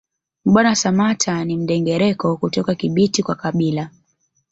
[0.45, 3.89] Mbwana Samatta ni Mndengereko kutoka Kibiti kwa kabila